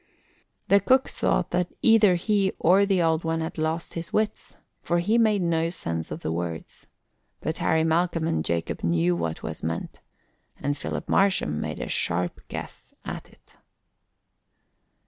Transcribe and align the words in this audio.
The 0.67 0.79
cook 0.79 1.07
thought 1.09 1.51
that 1.51 1.71
either 1.83 2.15
he 2.15 2.53
or 2.57 2.87
the 2.87 3.03
Old 3.03 3.23
One 3.23 3.39
had 3.39 3.59
lost 3.59 3.93
his 3.93 4.11
wits, 4.11 4.55
for 4.81 4.97
he 4.97 5.19
made 5.19 5.43
no 5.43 5.69
sense 5.69 6.09
of 6.09 6.21
the 6.21 6.31
words; 6.31 6.87
but 7.39 7.59
Harry 7.59 7.83
Malcolm 7.83 8.25
and 8.25 8.43
Jacob 8.43 8.83
knew 8.83 9.15
what 9.15 9.43
was 9.43 9.61
meant, 9.61 10.01
and 10.59 10.75
Philip 10.75 11.07
Marsham 11.07 11.61
made 11.61 11.79
a 11.79 11.87
sharp 11.87 12.41
guess 12.47 12.95
at 13.05 13.29
it. 13.29 13.57